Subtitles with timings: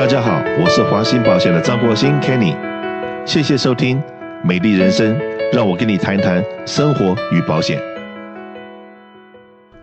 [0.00, 2.56] 大家好，我是华兴保险的张国兴 Kenny，
[3.26, 3.98] 谢谢收听
[4.42, 5.14] 《美丽人生》，
[5.52, 7.78] 让我跟你谈谈生活与保险。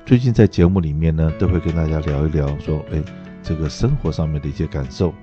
[0.08, 3.00] 最近在节目里面呢，都会跟大家聊一聊，说，哎，
[3.44, 5.13] 这个生活上面的一些感受。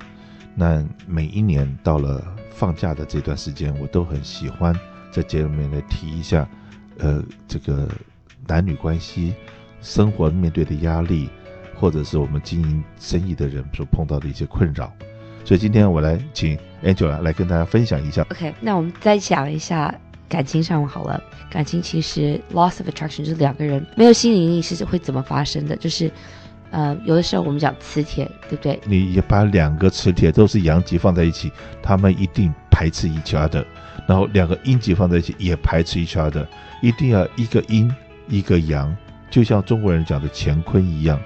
[0.55, 4.73] 那每一年到了放假的这段时间，我都很喜欢
[5.11, 6.49] 在节目里面来提一下，
[6.99, 7.89] 呃，这个
[8.47, 9.35] 男女关系、
[9.81, 11.29] 生活面对的压力。
[11.75, 14.93] 或者是我们经营生意的人所碰到的一些困扰，
[15.45, 18.23] 所以今天我来请 Angela 来跟大家分享一下。
[18.31, 19.95] OK，那我们再讲一下
[20.29, 21.23] 感情上好了。
[21.51, 25.77] 感情其实 loss of attraction 就是两个人没有吸引力是会怎么发生的？
[25.77, 26.11] 就是，
[26.71, 28.81] 呃，有的时候我们讲磁铁，对不对？
[28.85, 33.65] 你也把两个磁铁都是阳极放在一起，他们一定排斥 each other。
[34.09, 36.45] 然后两个阴极放在一起也排斥 each other，
[36.83, 37.91] 一定要一个阴
[38.29, 38.95] 一个阳，
[39.31, 41.19] 就像中国人讲的乾坤一样。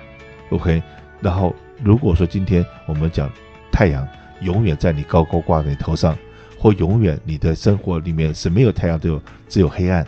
[0.51, 0.83] OK，
[1.21, 3.31] 然后如果说今天我们讲
[3.71, 4.07] 太阳
[4.41, 6.17] 永远在你高高挂在你头上，
[6.59, 10.07] 或永远你的生活里面是没有太阳，都有只有黑暗，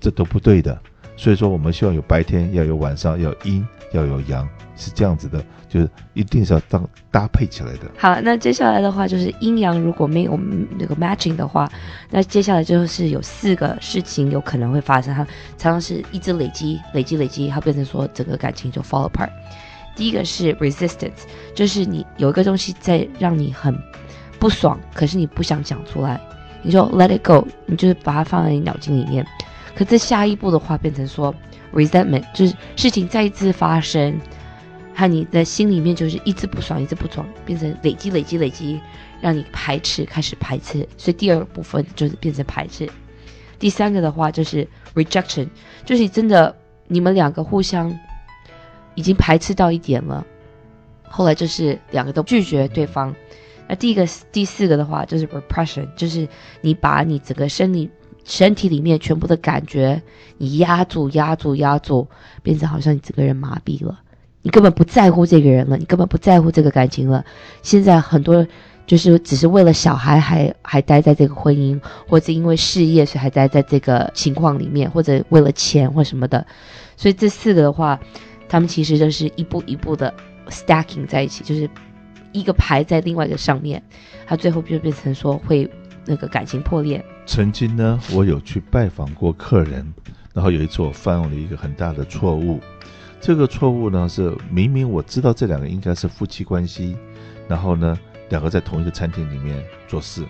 [0.00, 0.78] 这都不对的。
[1.16, 7.90] 所以说我们希望有白天，要有晚上，要有阴，要有阳，是这样子的，就是一定是要当搭配起来的。
[7.96, 10.38] 好，那接下来的话就是阴阳如果没有
[10.78, 11.68] 那个 matching 的话，
[12.10, 15.24] 那接下来就是有四个事情有可能会发生，它
[15.56, 19.30] 常常是一直累积、累积、累积，它变成说整个感情就 fall apart。
[19.98, 21.24] 第一个是 resistance，
[21.56, 23.76] 就是你有一个东西在让你很
[24.38, 26.20] 不爽，可是你不想讲出来，
[26.62, 29.26] 你就 let it go，你就是把它放在你脑筋里面。
[29.74, 31.34] 可是下一步的话变成说
[31.74, 34.16] resentment，就是事情再一次发生，
[34.94, 38.80] 和你的心里面就是一直不爽，一直不爽，变成累积、累积、累积，
[39.20, 40.88] 让你排斥，开始排斥。
[40.96, 42.88] 所以第二部分就是变成排斥。
[43.58, 45.48] 第三个的话就是 rejection，
[45.84, 46.54] 就是真的
[46.86, 47.92] 你们两个互相。
[48.98, 50.26] 已经排斥到一点了，
[51.08, 53.14] 后来就是两个都拒绝对方。
[53.68, 56.26] 那第一个、第四个的话就是 repression，就是
[56.62, 57.88] 你把你整个身体、
[58.24, 60.02] 身体里面全部的感觉，
[60.36, 62.08] 你压住、压住、压住，
[62.42, 64.00] 变成好像你整个人麻痹了，
[64.42, 67.24] 你根本不在乎这个人了，你根本不在乎这个感情了。
[67.62, 68.44] 现在很多
[68.84, 76.44] 就是只是为了小孩还还待在这个婚姻，或者因为事业所以还待在这个情况里面，或者为了钱或什么的。
[76.96, 78.00] 所以这四个的话。
[78.48, 80.12] 他们其实就是一步一步的
[80.48, 81.68] stacking 在一起，就是
[82.32, 83.82] 一个排在另外一个上面，
[84.26, 85.70] 它最后就变成说会
[86.06, 87.04] 那个感情破裂。
[87.26, 89.92] 曾经呢，我有去拜访过客人，
[90.32, 92.58] 然后有一次我犯了一个很大的错误。
[93.20, 96.96] 这个错误呢是明明我知道这两个应该是夫妻关系，
[97.46, 97.98] 然后呢
[98.30, 100.24] 两个在同一个餐厅里面做事，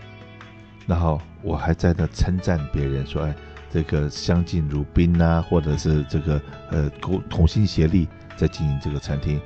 [0.87, 3.35] 然后我还在那称赞别人说：“哎。”
[3.71, 6.41] 这个相敬如宾啊，或者是这个
[6.71, 9.41] 呃同同心协力在经营这个餐厅，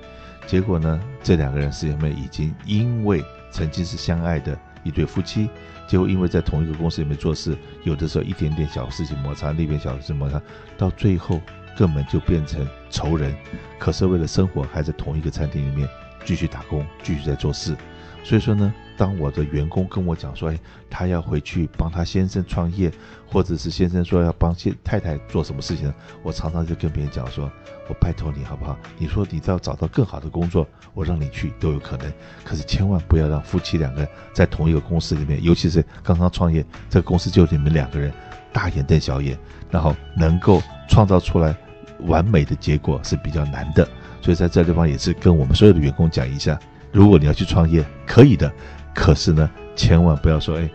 [0.47, 5.49] 结果呢，这两个人是因为已经因为曾经是相爱的一对夫妻，
[5.87, 10.41] 结果因为在同一个公司里面做事，有的时候一点点小事情摩擦，那边小事情摩擦，
[10.77, 11.41] 到最后
[11.77, 13.35] 根本就变成仇人。
[13.79, 15.89] 可是为了生活，还在同一个餐厅里面
[16.25, 17.77] 继续打工，继续在做事。
[18.25, 20.59] 所以说呢，当我的员工跟我讲说，哎，
[20.91, 22.93] 他要回去帮他先生创业，
[23.27, 24.55] 或者是先生说要帮
[24.85, 25.93] 太太做什么事情，
[26.23, 27.51] 我常常就跟别人讲说，
[27.89, 28.79] 我拜托你好不好？
[28.99, 32.13] 你说你要找到更好的工作，我让你去都有可能，
[32.45, 38.13] 可是千万不要让夫妻两个人在同一个公司里面，尤其是刚刚创业，这个公司就你们两个人
[38.53, 39.39] 大眼瞪小眼，
[39.71, 41.57] 然后能够创造出来
[42.01, 43.89] 完美的结果是比较难的。
[44.21, 46.59] 所以在这地方也是跟我们所有的员工讲一下。
[46.93, 48.53] 如果你要去创业，可以的，
[48.95, 50.71] 可是呢，千万不要说，哎，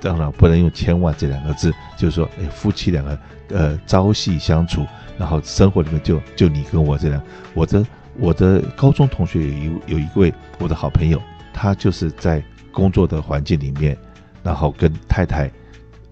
[0.00, 3.18] 当然不能用“千万”这两个字，就是说，哎，夫妻两个，
[3.50, 4.86] 呃，朝夕相处，
[5.18, 7.22] 然后生活里面就就你跟我这样。
[7.54, 7.86] 我的
[8.18, 11.20] 我的高中同学有一有一位我的好朋友，
[11.52, 12.42] 他就是在
[12.72, 13.96] 工作的环境里面，
[14.42, 15.50] 然后跟太太，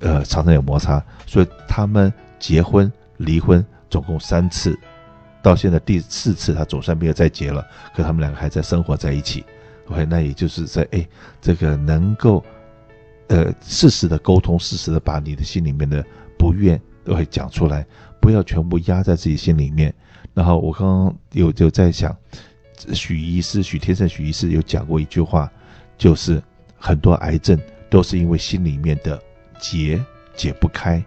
[0.00, 4.78] 呃，常常有摩擦，所以他们结婚离婚总共三次。
[5.42, 9.42] 到现在第四次，他总算没有再结了，可他们两个还在生活在一起。
[9.90, 11.06] OK，那也就是在哎，
[11.40, 12.44] 这个能够，
[13.26, 16.04] 呃，适时的沟通，适时的把你的心里面的
[16.38, 17.84] 不愿都会讲出来，
[18.20, 19.92] 不要全部压在自己心里面。
[20.32, 22.16] 然后我刚刚有就在想，
[22.92, 25.50] 许医师许天胜许医师有讲过一句话，
[25.98, 26.40] 就是
[26.78, 27.60] 很多癌症
[27.90, 29.20] 都是因为心里面的
[29.58, 30.00] 结
[30.36, 31.02] 解不开。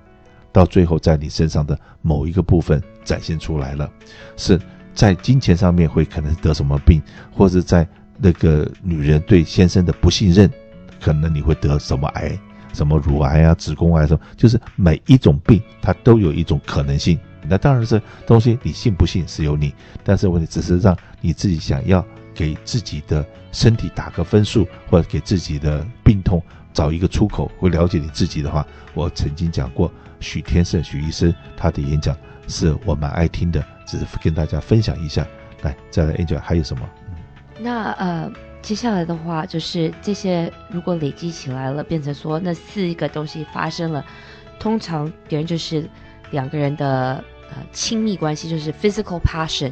[0.52, 3.90] 到最后，在你身上的某一个部分展现出来了，
[4.36, 4.60] 是
[4.94, 7.88] 在金钱上面会可能得什么病，或者在
[8.18, 10.50] 那个女人对先生的不信任，
[11.02, 12.38] 可能你会得什么癌，
[12.74, 17.20] 什么乳癌啊、子宫癌什么，就是每一种病它都有一种可能性。
[17.48, 19.74] 那当然是东西你信不信是由你，
[20.04, 32.16] 但是问题只是让你自己想要给自己的身体打个分数，或者给自己的病痛找一个出口，会了解你自己的话，我曾经讲过许天胜许医生他的演讲
[32.48, 35.28] 是我蛮爱听的，只是跟大家分享一下。
[35.64, 36.90] 来，再来 Angel 还有什么？
[37.64, 38.30] 那呃，
[38.62, 44.06] 接下来的话就是这些如果累积起来了，变成说那四个东西发生了，
[44.60, 45.90] 通常别人就是
[46.32, 49.72] 两个人的呃亲密关系，就是 physical passion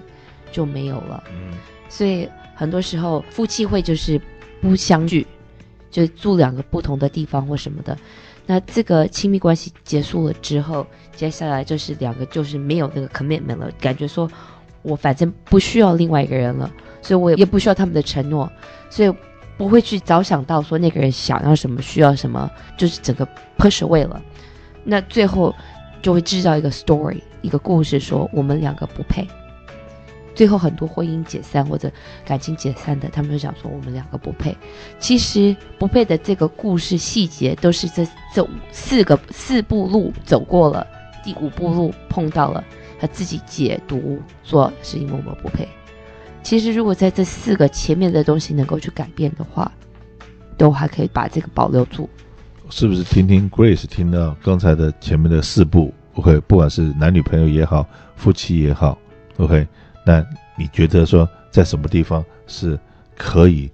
[0.53, 1.21] 就没有了。
[1.33, 1.51] 嗯，
[1.89, 4.19] 所以很多时候夫妻会就是
[4.61, 5.27] 不相聚，
[5.89, 7.97] 就住两个不同的地方或什么的。
[8.45, 14.31] 那这个亲密关系结束了之后，接下来就是两个就是没有那个 commitment 了，感觉说。
[14.83, 16.71] 我反正不需要另外一个人了，
[17.01, 18.51] 所以我也不需要他们的承诺，
[18.89, 19.13] 所以
[19.57, 23.27] 不会去早想到说那个人想要什么，需要什么，就是整个
[23.57, 24.21] push away 了。
[24.83, 25.53] 那最后
[26.01, 29.27] 就会制造一个 story，一个故事，说我们两个不配。
[30.33, 31.91] 最后很多婚姻解散或者
[32.25, 34.55] 感情解散的，他们就讲说我们两个不配。
[34.97, 40.87] 其实不配的这个故事细节都是这这四个四步路走过了，
[41.23, 42.63] 第五步路碰到了。
[42.99, 45.67] 他自己解读说是因为我们不配。
[46.43, 49.71] 其实如果在这四个前面的东西能够去改变的话，
[50.57, 52.09] 都还可以把这个保留住。
[52.69, 57.85] 是不是听听 Grace 听到刚才的前面的四步？OK，不管是男女朋友也好，
[58.15, 58.97] 夫妻也好
[59.37, 59.67] ，OK，
[60.05, 60.25] 那
[60.57, 62.79] 你觉得说在什么地方是
[63.17, 63.69] 可以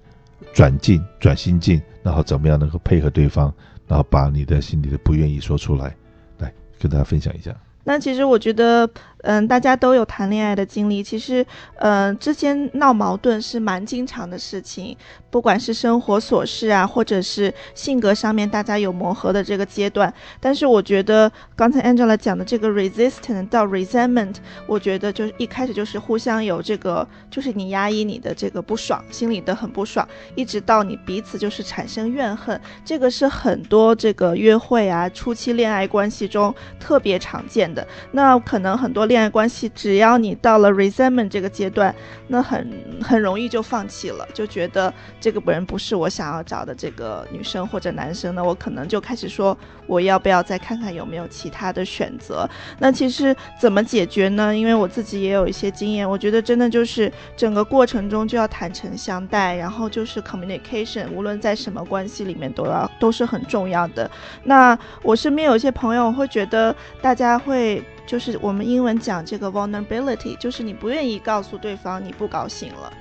[0.53, 3.53] 转进、转心境，然后怎么样能够配合对方，
[3.87, 5.95] 然后把你的心里的不愿意说出来，
[6.39, 7.55] 来跟大家分享一下。
[7.87, 8.89] 那其实我觉得，
[9.21, 11.45] 嗯，大家都有谈恋爱的经历，其实，
[11.77, 14.95] 嗯，之间闹矛盾是蛮经常的事情，
[15.29, 20.13] 不管是生活琐事啊，或者是性格上面大家有磨合的这个阶段。
[20.41, 24.35] 但是我觉得刚才 Angela 讲的这个 resistance 到 resentment，
[24.65, 30.05] 我觉得就是一开始就是互相有这个，就是你压抑你的这个不爽，心里的很不爽，
[30.35, 37.76] 一直到你彼此就是产生怨恨，这个是很多这个约会啊，初期恋爱关系中特别常见的。
[38.12, 41.94] 那可能很多恋爱关系，只要你到了 resentment 这个阶段，
[42.27, 42.68] 那很
[43.01, 52.50] 很容易就放弃了，就觉得这个人不是我想要找的这个女生或者男生，那我可能就开始说，我要不要再看看有没有其他的选择？
[52.79, 54.56] 那其实怎么解决呢？
[54.56, 64.09] 因为我自己也有一些经验，我觉得真的就是整个过程中就要坦诚相待，然后就是 communication，无论在什么关系里面都要都是很重要的。
[64.44, 67.66] 那我身边有一些朋友会觉得大家会。
[67.67, 72.93] 对就是我们英文讲这个 vulnerability，就是你不愿意告诉对方你不高兴了，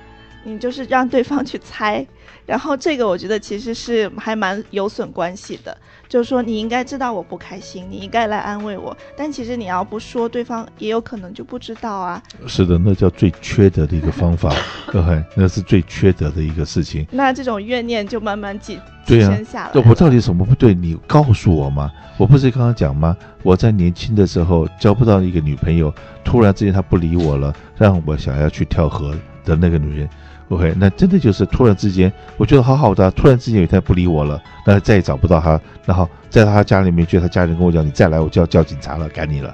[0.47, 2.07] 你就是让对方去猜，
[2.45, 5.77] 然后这个我觉得其实是还蛮有损关系的。
[6.07, 12.23] 就是说你应该知道我不开心，你应该来安慰我，但其实你要不说，对方也有可能就不知道啊。
[12.47, 14.55] 是的，那叫最缺德的一个方法，
[14.89, 15.01] 对，
[15.35, 17.05] 那是最缺德的一个事情。
[17.11, 19.71] 那这种怨念就慢慢积积下来。
[19.73, 20.73] 对，我到底什么不对？
[20.73, 21.91] 你告诉我嘛。
[22.17, 23.15] 我不是刚刚讲吗？
[23.43, 29.13] 我在年轻的时候交不到一个女朋友，突然之间她不理我了，让我想要去跳河
[29.43, 30.09] 的那个女人。
[30.49, 39.53] OK，那真的就是突然之间，我觉得好好的，突然之间有一天不理我了，那再也找不到他，然后在他家里面，觉得她家人跟我讲，你再来我就要叫警察了，赶你了。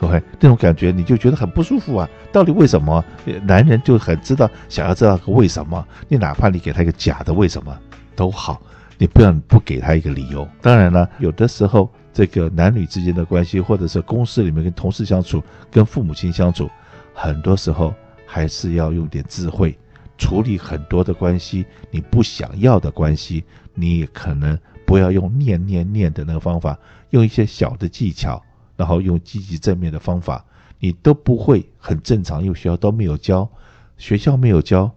[0.00, 2.08] OK，那种感觉你就觉得很不舒服啊。
[2.32, 3.04] 到底为什么？
[3.44, 5.86] 男人就很知道，想要知道个为什么。
[6.08, 7.78] 你哪怕你给他一个假的为什么
[8.16, 8.60] 都好，
[8.96, 10.48] 你不要不给他一个理由。
[10.60, 16.68] 当然了，有的时候这个男女之间的关系，或者是公司里面跟同事相处，跟父母亲相处，
[17.12, 17.94] 很多时候
[18.26, 19.78] 还是要用点智慧。
[20.18, 26.78] 处理很多的关系，你不想要的关系，你也可能不要用念念念的那个方法，
[27.10, 28.42] 用一些小的技巧，
[28.76, 30.44] 然后用积极正面的方法，
[30.78, 33.48] 你都不会很正常，因为学校都没有教，
[33.96, 34.90] 学校没有教，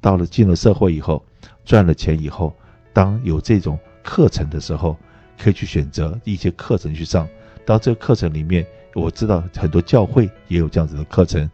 [0.00, 1.24] 到了进了社会以后，
[1.64, 2.54] 赚了钱以后，
[2.92, 4.96] 当有这种课程的时候，
[5.38, 7.28] 可以去选择一些课程去上。
[7.64, 11.48] 到这个课程里面，我知道很多教会也有这样子的课程，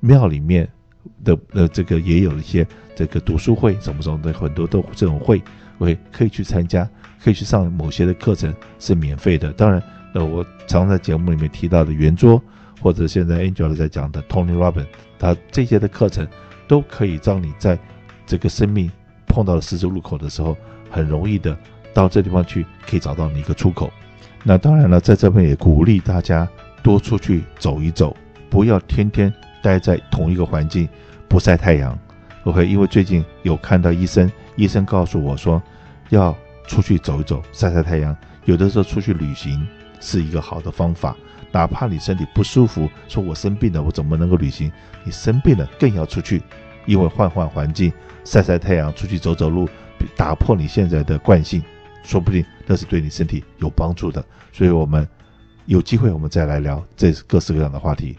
[0.00, 0.68] 庙里面。
[1.24, 5.42] 的呃，这个也有一些这个读书会什么什么的，很多都这种会，
[5.78, 6.88] 会可以去参加，
[7.22, 9.52] 可以去上某些的课程是免费的。
[9.52, 9.82] 当然，
[10.14, 12.42] 呃，我常在节目里面提到的圆桌，
[12.80, 14.86] 或者现在 Angel 在讲的 Tony Robbins，
[15.18, 16.26] 他这些的课程
[16.66, 17.78] 都可以让你在
[18.26, 18.90] 这个生命
[19.26, 20.56] 碰到了十字路口的时候，
[20.90, 21.56] 很容易的
[21.94, 23.92] 到这地方去，可以找到你一个出口。
[24.44, 26.48] 那当然了，在这边也鼓励大家
[26.82, 28.16] 多出去走一走，
[28.50, 29.32] 不要天天。
[29.62, 30.88] 待在同一个环境，
[31.28, 31.98] 不晒太阳
[32.44, 32.66] ，OK？
[32.66, 35.62] 因为最近有看到医生，医生告诉我说，
[36.10, 38.14] 要出去走一走，晒晒太阳。
[38.44, 39.66] 有的时候出去旅行
[40.00, 41.16] 是一个好的方法，
[41.52, 44.70] 哪怕你身体不舒服，说我生病了，我怎么能够旅行？
[45.04, 46.42] 你生病了更要出去，
[46.84, 47.92] 因为换换环境、
[48.24, 49.68] 晒晒太阳、出去走走路，
[50.16, 51.62] 打破你现在的惯性，
[52.02, 54.24] 说不定那是对你身体有帮助的。
[54.52, 55.08] 所以，我们
[55.66, 58.18] 有机会我们再来聊这各式各样的话题。